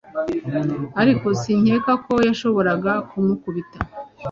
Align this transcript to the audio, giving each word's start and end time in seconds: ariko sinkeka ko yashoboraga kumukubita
ariko 1.01 1.27
sinkeka 1.41 1.91
ko 2.05 2.13
yashoboraga 2.27 2.93
kumukubita 3.09 3.77